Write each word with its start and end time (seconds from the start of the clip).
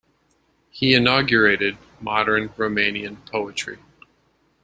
He 0.71 0.95
inaugurated 0.95 1.77
modern 1.99 2.49
Romanian 2.57 3.23
poetry. 3.27 3.77